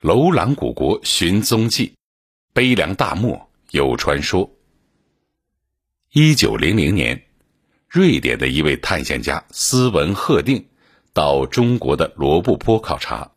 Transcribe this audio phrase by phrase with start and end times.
[0.00, 1.94] 楼兰古国寻踪记，
[2.52, 4.54] 悲凉大漠有传说。
[6.12, 7.24] 一九零零年，
[7.88, 10.68] 瑞典的一位探险家斯文赫定
[11.12, 13.32] 到中国的罗布泊考察。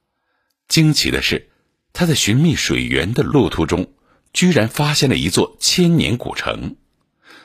[0.67, 1.49] 惊奇的是，
[1.93, 3.91] 他在寻觅水源的路途中，
[4.31, 6.75] 居然发现了一座千年古城。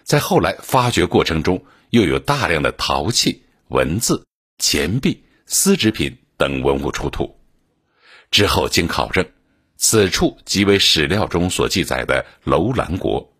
[0.02, 4.26] 在后来发掘过程中，又有大量的陶器、文字、
[4.58, 7.35] 钱币、丝织品等文物出土。
[8.30, 9.24] 之后经考证，
[9.76, 13.32] 此处即为史料中所记载的楼兰国。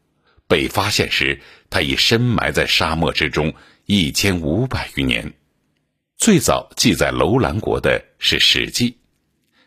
[0.48, 3.52] 被发现时，它已深埋在沙漠之中
[3.84, 5.34] 一千五百余年。
[6.16, 8.90] 最早记载楼兰国的是《史记》，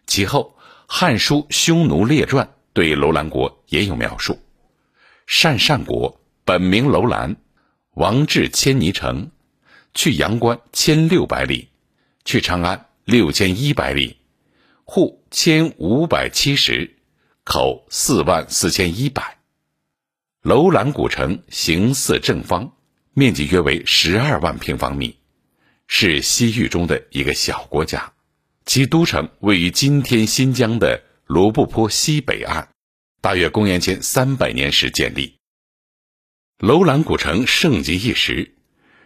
[0.08, 0.56] 其后
[0.88, 4.40] 《汉书·匈奴列传》对楼兰国也有描述。
[5.28, 7.36] 鄯善国本名楼兰，
[7.96, 9.30] 王至千泥城，
[9.94, 11.68] 去阳关千六百里，
[12.26, 14.18] 去长安六千一百里。
[14.86, 16.96] 户千五百七十，
[17.44, 19.38] 口四万四千一百。
[20.42, 22.74] 楼兰古城形似正方，
[23.14, 25.20] 面积约为十二万平方米，
[25.86, 28.12] 是西域中的一个小国家。
[28.66, 32.70] 其都城位于今天新疆的罗布泊西北岸，
[33.22, 35.36] 大约公元前三百年时建立。
[36.58, 38.56] 楼兰古城盛极一时，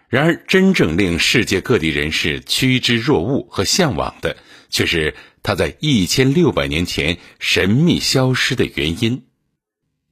[0.08, 4.38] 然而真正令世界各地人士趋之若鹜和向往的，
[4.70, 5.14] 却是。
[5.44, 9.26] 它在一千六百年前神秘消失的原因，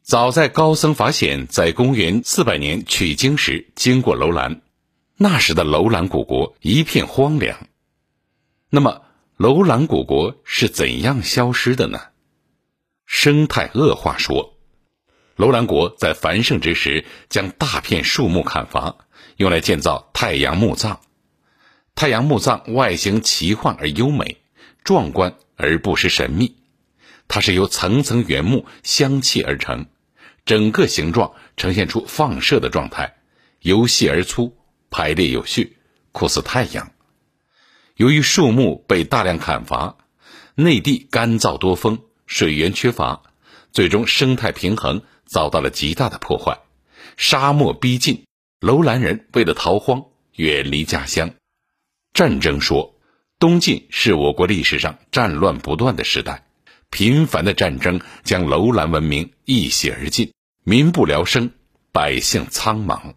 [0.03, 4.61] 早在高僧法显在公元四百年取经时经过楼兰，
[5.15, 7.65] 那时的楼兰古国一片荒凉。
[8.69, 9.03] 那么，
[9.37, 12.01] 楼兰古国是怎样消失的呢？
[13.05, 14.57] 生态恶化说，
[15.37, 18.97] 楼兰国在繁盛之时，将大片树木砍伐，
[19.37, 20.99] 用来建造太阳墓葬。
[21.95, 24.40] 太阳墓葬外形奇幻而优美。
[24.83, 26.55] 壮观而不失神秘，
[27.27, 29.85] 它是由层层原木相砌而成，
[30.43, 33.17] 整个形状呈现出放射的状态，
[33.59, 34.57] 由细而粗，
[34.89, 35.77] 排列有序，
[36.11, 36.91] 酷似太阳。
[37.95, 39.97] 由于树木被大量砍伐，
[40.55, 43.21] 内地干燥多风，水源缺乏，
[43.71, 46.57] 最终生态平衡遭到了极大的破坏。
[47.17, 48.25] 沙漠逼近，
[48.59, 50.05] 楼兰人为了逃荒，
[50.37, 51.31] 远离家乡。
[52.13, 52.95] 战争说。
[53.41, 56.45] 东晋是我国历史上战乱不断的时代，
[56.91, 60.31] 频繁的战争将楼兰文明一洗而尽，
[60.63, 61.49] 民不聊生，
[61.91, 63.15] 百姓苍茫。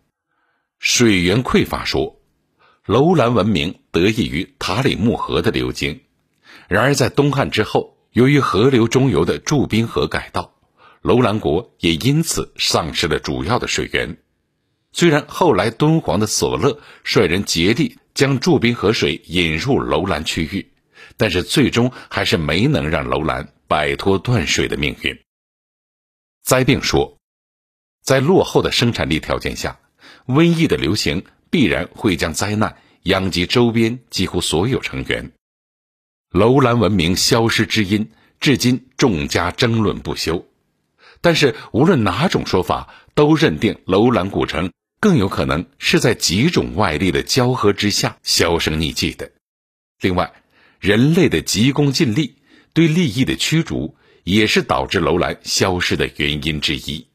[0.79, 2.23] 水源匮乏说，
[2.87, 6.01] 楼兰文明得益于塔里木河的流经，
[6.69, 10.55] 然而在东汉之后，由于河流中游的注滨河改道，
[11.03, 14.17] 楼兰国也因此丧失了主要的水源。
[14.95, 17.99] 虽然后来敦煌的索勒率人竭力。
[18.15, 20.71] 将注滨河水引入楼兰区域，
[21.17, 25.19] 但是最终还是没能让楼兰摆脱断水的命运。
[26.45, 27.19] 灾病说，
[28.05, 29.81] 在落后的生产力条件下，
[30.29, 35.33] 瘟疫的流行必然会将灾难殃及周边几乎所有成员。
[36.31, 40.47] 楼兰文明消失之因，至今众家争论不休。
[41.21, 44.71] 但是无论哪种说法，都认定楼兰古城。
[45.05, 49.31] 更有可能是在几种外力的交合之下销声匿迹的。
[50.01, 50.33] 另外，
[50.81, 52.37] 人类的急功近利、
[52.73, 57.07] 对利益的驱逐，也是导致楼兰消失的原因之一。